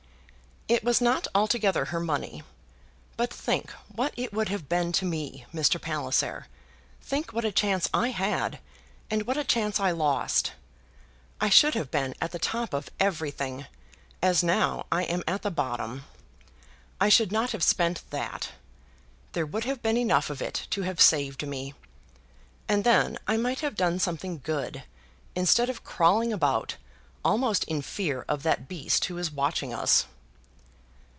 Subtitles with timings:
[0.67, 2.43] "It was not altogether her money.
[3.17, 5.81] But think what it would have been to me, Mr.
[5.81, 6.47] Palliser.
[7.01, 8.59] Think what a chance I had,
[9.09, 10.53] and what a chance I lost.
[11.41, 13.65] I should have been at the top of everything,
[14.21, 16.05] as now I am at the bottom.
[17.01, 18.51] I should not have spent that.
[19.33, 21.73] There would have been enough of it to have saved me.
[22.69, 24.83] And then I might have done something good
[25.35, 26.77] instead of crawling about
[27.25, 30.05] almost in fear of that beast who is watching us."